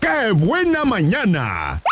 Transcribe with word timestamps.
¡Qué 0.00 0.32
buena 0.32 0.84
mañana! 0.84 1.82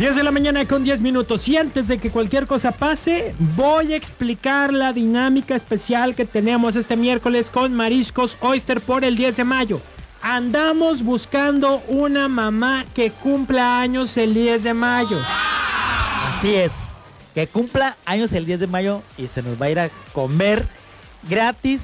10 0.00 0.16
de 0.16 0.22
la 0.22 0.30
mañana 0.30 0.64
con 0.64 0.82
10 0.82 1.02
minutos. 1.02 1.46
Y 1.46 1.58
antes 1.58 1.86
de 1.86 1.98
que 1.98 2.10
cualquier 2.10 2.46
cosa 2.46 2.72
pase, 2.72 3.34
voy 3.54 3.92
a 3.92 3.96
explicar 3.96 4.72
la 4.72 4.94
dinámica 4.94 5.54
especial 5.54 6.14
que 6.14 6.24
tenemos 6.24 6.74
este 6.74 6.96
miércoles 6.96 7.50
con 7.50 7.74
Mariscos 7.74 8.38
Oyster 8.40 8.80
por 8.80 9.04
el 9.04 9.14
10 9.14 9.36
de 9.36 9.44
mayo. 9.44 9.80
Andamos 10.22 11.02
buscando 11.04 11.82
una 11.86 12.28
mamá 12.28 12.86
que 12.94 13.10
cumpla 13.10 13.78
años 13.80 14.16
el 14.16 14.32
10 14.32 14.62
de 14.62 14.72
mayo. 14.72 15.18
Así 16.24 16.54
es. 16.54 16.72
Que 17.34 17.46
cumpla 17.46 17.94
años 18.06 18.32
el 18.32 18.46
10 18.46 18.60
de 18.60 18.66
mayo 18.66 19.02
y 19.18 19.26
se 19.26 19.42
nos 19.42 19.60
va 19.60 19.66
a 19.66 19.70
ir 19.70 19.80
a 19.80 19.90
comer 20.14 20.66
gratis 21.28 21.82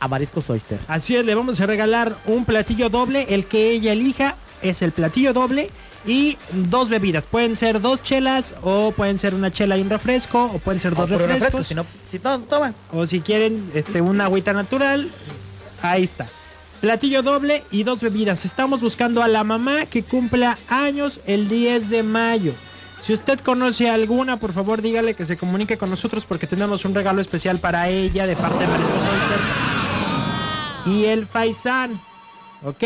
a 0.00 0.08
Mariscos 0.08 0.48
Oyster. 0.50 0.78
Así 0.88 1.16
es, 1.16 1.24
le 1.24 1.34
vamos 1.34 1.60
a 1.60 1.66
regalar 1.66 2.16
un 2.26 2.44
platillo 2.44 2.88
doble. 2.88 3.26
El 3.30 3.46
que 3.46 3.70
ella 3.70 3.92
elija 3.92 4.36
es 4.62 4.82
el 4.82 4.92
platillo 4.92 5.32
doble 5.32 5.70
y 6.06 6.36
dos 6.52 6.88
bebidas. 6.88 7.26
Pueden 7.26 7.56
ser 7.56 7.80
dos 7.80 8.02
chelas 8.02 8.54
o 8.62 8.92
pueden 8.92 9.18
ser 9.18 9.34
una 9.34 9.50
chela 9.50 9.76
y 9.76 9.82
un 9.82 9.90
refresco 9.90 10.44
o 10.44 10.58
pueden 10.58 10.80
ser 10.80 10.94
dos 10.94 11.08
refrescos. 11.10 11.40
refresco, 11.40 11.64
si 11.64 11.74
no, 11.74 11.86
si 12.08 12.18
no, 12.18 12.40
toma. 12.40 12.74
O 12.92 13.06
si 13.06 13.20
quieren 13.20 13.70
este, 13.74 14.00
una 14.00 14.24
agüita 14.24 14.52
natural, 14.52 15.10
ahí 15.82 16.04
está. 16.04 16.26
Platillo 16.80 17.22
doble 17.22 17.64
y 17.70 17.82
dos 17.82 18.00
bebidas. 18.00 18.44
Estamos 18.44 18.80
buscando 18.80 19.22
a 19.22 19.28
la 19.28 19.44
mamá 19.44 19.86
que 19.86 20.02
cumpla 20.02 20.58
años 20.68 21.20
el 21.26 21.48
10 21.48 21.90
de 21.90 22.02
mayo. 22.02 22.52
Si 23.02 23.12
usted 23.12 23.40
conoce 23.40 23.88
alguna, 23.88 24.38
por 24.38 24.52
favor 24.52 24.82
dígale 24.82 25.14
que 25.14 25.24
se 25.24 25.36
comunique 25.36 25.78
con 25.78 25.90
nosotros 25.90 26.26
porque 26.26 26.46
tenemos 26.46 26.84
un 26.84 26.94
regalo 26.94 27.20
especial 27.20 27.58
para 27.58 27.88
ella 27.88 28.26
de 28.26 28.36
parte 28.36 28.58
de 28.58 28.66
Mariscos 28.66 29.02
Oyster 29.02 29.65
y 30.86 31.04
el 31.04 31.26
Faisán. 31.26 32.00
¿Ok? 32.64 32.82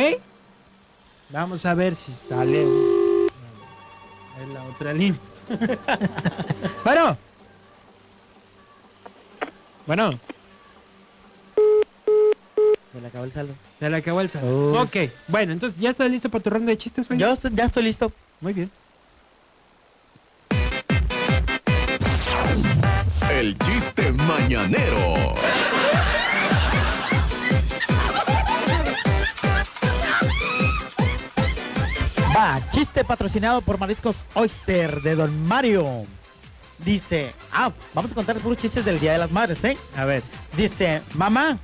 Vamos 1.30 1.64
a 1.66 1.74
ver 1.74 1.94
si 1.94 2.12
sale. 2.12 2.62
En 2.62 4.54
la 4.54 4.62
otra 4.64 4.92
línea. 4.92 5.18
bueno. 6.84 7.16
Bueno. 9.86 10.18
Se 12.92 13.00
le 13.00 13.06
acabó 13.06 13.24
el 13.24 13.32
saldo. 13.32 13.54
Se 13.78 13.88
le 13.90 13.96
acabó 13.96 14.20
el 14.20 14.30
saldo. 14.30 14.72
Uy. 14.72 14.78
Ok, 14.78 14.96
bueno, 15.28 15.52
entonces 15.52 15.78
ya 15.80 15.90
está 15.90 16.08
listo 16.08 16.28
para 16.28 16.42
tu 16.42 16.50
ronda 16.50 16.70
de 16.70 16.78
chistes, 16.78 17.06
güey. 17.06 17.20
Yo 17.20 17.32
estoy- 17.32 17.52
ya 17.54 17.64
estoy 17.64 17.84
listo. 17.84 18.12
Muy 18.40 18.52
bien. 18.52 18.70
El 23.30 23.56
chiste 23.58 24.12
mañanero. 24.12 25.34
Va, 32.34 32.60
chiste 32.70 33.02
patrocinado 33.04 33.60
por 33.60 33.78
Mariscos 33.78 34.14
Oyster 34.34 35.02
de 35.02 35.16
Don 35.16 35.44
Mario. 35.48 36.04
Dice, 36.78 37.34
ah, 37.52 37.72
vamos 37.92 38.12
a 38.12 38.14
contar 38.14 38.36
puros 38.36 38.56
chistes 38.56 38.84
del 38.84 39.00
Día 39.00 39.12
de 39.12 39.18
las 39.18 39.32
Madres, 39.32 39.62
¿eh? 39.64 39.76
A 39.96 40.04
ver. 40.04 40.22
Dice, 40.56 41.02
mamá, 41.14 41.58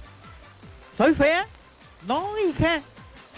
¿soy 0.99 1.15
fea? 1.15 1.47
No, 2.07 2.29
hija, 2.39 2.81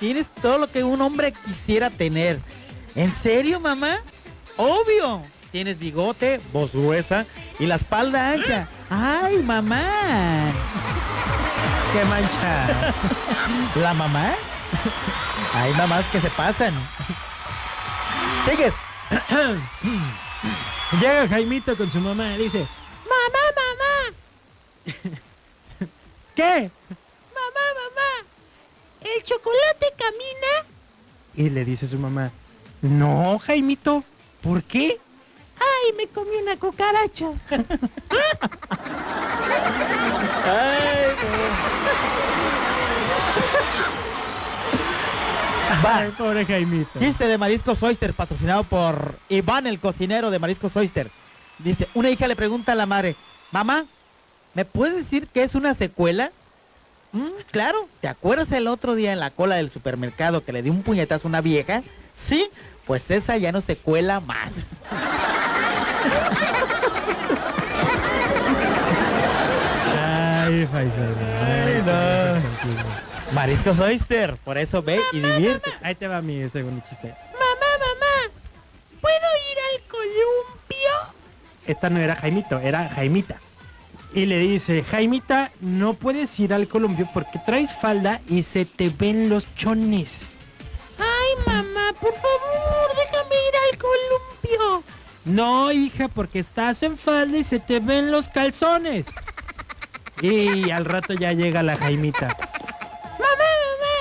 tienes 0.01 0.27
todo 0.41 0.59
lo 0.59 0.71
que 0.71 0.85
un 0.85 1.01
hombre 1.03 1.33
quisiera 1.33 1.91
tener. 1.91 2.41
¿En 2.95 3.13
serio, 3.13 3.61
mamá? 3.61 3.99
Obvio. 4.57 5.21
Tienes 5.53 5.79
bigote, 5.79 6.41
voz 6.53 6.73
gruesa 6.73 7.25
y 7.59 7.67
la 7.67 7.77
espalda 7.77 8.33
ancha. 8.33 8.69
¡Ay, 8.91 9.39
mamá! 9.39 9.89
¡Qué 11.93 12.05
mancha! 12.05 12.93
¿La 13.77 13.95
mamá? 13.95 14.35
Hay 15.55 15.73
mamás 15.75 16.05
que 16.07 16.21
se 16.21 16.29
pasan. 16.31 16.75
¿Sigues? 18.49 18.73
Llega 21.01 21.29
Jaimito 21.29 21.77
con 21.77 21.91
su 21.91 22.01
mamá 22.01 22.35
y 22.35 22.39
dice: 22.45 22.67
¡Mamá, 23.05 23.43
mamá! 23.61 24.15
¿Qué? 26.35 26.71
Mamá, 27.35 27.65
mamá, 27.75 28.25
¿el 29.03 29.23
chocolate 29.23 29.93
camina? 29.99 30.65
Y 31.35 31.51
le 31.51 31.67
dice 31.67 31.87
su 31.87 31.99
mamá: 31.99 32.33
No, 32.81 33.39
Jaimito, 33.39 34.03
¿por 34.43 34.63
qué? 34.63 34.99
Ay, 35.59 35.93
me 35.99 36.09
comí 36.09 36.37
una 36.37 36.57
cucaracha. 36.57 37.27
Ay, 45.87 46.11
pobre 46.17 46.45
Jaimito. 46.45 46.99
Chiste 46.99 47.27
de 47.27 47.39
Mariscos 47.39 47.83
Oyster, 47.83 48.13
patrocinado 48.15 48.65
por 48.65 49.19
Iván, 49.29 49.67
el 49.67 49.79
cocinero 49.79 50.31
de 50.31 50.39
Mariscos 50.39 50.77
Oyster. 50.77 51.11
Dice, 51.59 51.89
una 51.95 52.11
hija 52.11 52.27
le 52.29 52.37
pregunta 52.37 52.73
a 52.73 52.75
la 52.75 52.87
madre, 52.87 53.17
mamá, 53.53 53.85
¿me 54.55 54.65
puedes 54.65 54.95
decir 54.97 55.29
qué 55.33 55.43
es 55.43 55.55
una 55.55 55.75
secuela? 55.75 56.31
"Mm, 57.13 57.29
claro, 57.51 57.89
¿te 58.01 58.09
acuerdas 58.09 58.53
el 58.53 58.67
otro 58.69 58.95
día 58.95 59.13
en 59.13 59.21
la 59.21 59.31
cola 59.31 59.57
del 59.57 59.71
supermercado 59.71 60.45
que 60.45 60.53
le 60.53 60.63
di 60.63 60.71
un 60.71 60.83
puñetazo 60.83 61.27
a 61.27 61.31
una 61.31 61.41
vieja? 61.41 61.83
Sí, 62.17 62.49
pues 62.87 63.11
esa 63.11 63.37
ya 63.37 63.53
no 63.53 63.61
se 63.61 63.77
cuela 63.77 64.21
más. 64.21 64.53
Ay. 70.01 70.69
Mariscos 73.39 73.79
Oyster, 73.79 74.37
por 74.39 74.59
eso 74.59 74.83
ve 74.83 75.01
y 75.13 75.21
divierte. 75.21 75.71
Ahí 75.83 75.95
te 75.95 76.09
va 76.09 76.21
mi 76.21 76.49
segundo 76.49 76.83
chiste. 76.89 77.15
Mamá, 77.33 77.71
mamá, 77.79 78.33
¿puedo 79.01 79.15
ir 79.15 79.59
al 79.71 79.89
columpio? 79.89 81.15
Esta 81.65 81.89
no 81.89 82.01
era 82.01 82.17
Jaimito, 82.17 82.59
era 82.59 82.89
Jaimita. 82.89 83.37
Y 84.13 84.27
le 84.27 84.39
dice, 84.39 84.83
Jaimita, 84.83 85.53
no 85.61 85.95
puedes 85.95 86.41
ir 86.41 86.53
al 86.53 86.67
columpio 86.67 87.09
porque 87.15 87.39
traes 87.39 87.73
falda 87.77 88.21
y 88.27 88.43
se 88.43 88.65
te 88.65 88.89
ven 88.89 89.29
los 89.29 89.55
chones. 89.55 90.27
Ay, 90.99 91.45
mamá, 91.47 91.93
por 92.01 92.15
favor, 92.15 92.91
déjame 92.97 93.37
ir 93.37 93.55
al 93.71 93.79
columpio. 93.79 94.83
No, 95.27 95.71
hija, 95.71 96.09
porque 96.09 96.41
estás 96.41 96.83
en 96.83 96.99
falda 96.99 97.39
y 97.39 97.45
se 97.45 97.61
te 97.61 97.79
ven 97.79 98.11
los 98.11 98.29
calzones. 98.29 99.07
Y 100.23 100.73
al 100.73 100.85
rato 100.85 101.13
ya 101.15 101.33
llega 101.33 101.63
la 101.63 101.77
Jaimita. 101.77 102.37
Mamá, 103.19 103.51
mamá, 103.67 103.97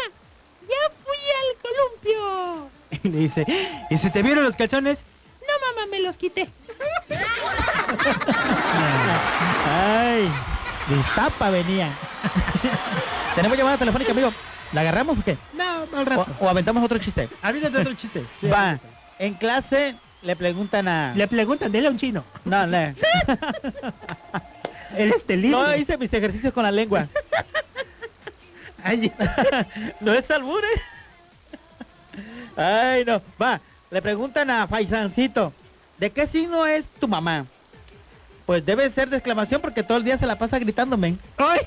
ya 0.70 0.84
fui 1.04 1.24
al 1.42 1.52
columpio. 1.64 2.70
Y 3.08 3.10
le 3.12 3.18
dice, 3.20 3.46
¿y 3.90 3.98
se 3.98 4.10
te 4.10 4.22
vieron 4.22 4.44
los 4.44 4.56
calzones? 4.56 5.04
No, 5.42 5.76
mamá, 5.76 5.88
me 5.90 6.00
los 6.02 6.18
quité. 6.18 6.50
Ay, 9.66 10.30
de 10.90 10.96
Iztapa 11.00 11.50
venía. 11.50 11.90
Tenemos 13.36 13.58
llamada 13.58 13.78
telefónica, 13.78 14.12
amigo. 14.12 14.34
¿La 14.74 14.82
agarramos 14.82 15.20
o 15.20 15.24
qué? 15.24 15.38
No, 15.54 15.86
al 15.98 16.06
rato. 16.06 16.28
o 16.42 16.50
aventamos 16.50 16.84
otro 16.84 16.98
chiste. 16.98 17.30
Avídate 17.42 17.78
otro 17.78 17.94
chiste. 17.94 18.26
Sí, 18.42 18.48
Va, 18.48 18.78
en 19.20 19.36
clase 19.36 19.96
le 20.22 20.36
preguntan 20.36 20.88
a... 20.90 21.14
Le 21.16 21.28
preguntan, 21.30 21.72
dile 21.72 21.88
a 21.88 21.92
un 21.92 21.98
chino. 21.98 22.26
No, 22.44 22.68
no. 22.68 22.78
Él 24.98 25.14
es 25.16 25.26
libre. 25.30 25.50
No 25.50 25.76
hice 25.76 25.98
mis 25.98 26.12
ejercicios 26.12 26.52
con 26.52 26.64
la 26.64 26.72
lengua. 26.72 27.08
Ay, 28.84 29.12
No 30.02 30.12
es 30.12 30.30
albur, 30.30 30.62
¿eh? 30.64 30.82
Ay, 32.58 33.06
no. 33.06 33.22
Va, 33.42 33.62
le 33.92 34.02
preguntan 34.02 34.50
a 34.50 34.68
Faisancito, 34.68 35.54
¿de 36.00 36.12
qué 36.12 36.26
signo 36.26 36.66
es 36.66 36.88
tu 36.88 37.08
mamá? 37.08 37.46
Pues 38.48 38.66
debe 38.66 38.90
ser 38.90 39.10
de 39.10 39.18
exclamación 39.18 39.62
porque 39.62 39.84
todo 39.84 39.98
el 39.98 40.04
día 40.04 40.18
se 40.18 40.26
la 40.26 40.38
pasa 40.38 40.58
gritándome. 40.58 41.18
¡Ay! 41.38 41.60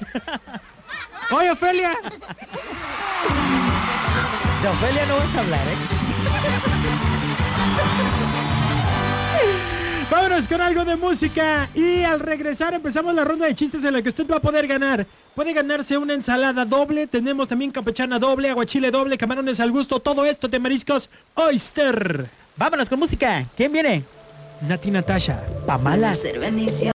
¡Ay, 1.30 1.48
Ofelia! 1.48 1.96
De 4.62 4.68
Ofelia 4.68 5.06
no 5.06 5.16
vas 5.16 5.34
a 5.36 5.40
hablar, 5.40 5.60
¿eh? 5.68 5.76
Vámonos 10.30 10.46
con 10.46 10.60
algo 10.60 10.84
de 10.84 10.94
música 10.94 11.68
y 11.74 12.04
al 12.04 12.20
regresar 12.20 12.72
empezamos 12.72 13.12
la 13.12 13.24
ronda 13.24 13.46
de 13.46 13.54
chistes 13.56 13.82
en 13.82 13.94
la 13.94 14.00
que 14.00 14.10
usted 14.10 14.24
va 14.30 14.36
a 14.36 14.40
poder 14.40 14.68
ganar. 14.68 15.04
Puede 15.34 15.52
ganarse 15.52 15.98
una 15.98 16.14
ensalada 16.14 16.64
doble, 16.64 17.08
tenemos 17.08 17.48
también 17.48 17.72
campechana 17.72 18.16
doble, 18.16 18.48
aguachile 18.48 18.92
doble, 18.92 19.18
camarones 19.18 19.58
al 19.58 19.72
gusto, 19.72 19.98
todo 19.98 20.24
esto 20.24 20.46
de 20.46 20.60
mariscos 20.60 21.10
Oyster. 21.34 22.30
Vámonos 22.56 22.88
con 22.88 23.00
música. 23.00 23.44
¿Quién 23.56 23.72
viene? 23.72 24.04
Nati 24.68 24.92
Natasha. 24.92 25.42
Pamala. 25.66 26.14
Ser 26.14 26.38
bendición. 26.38 26.88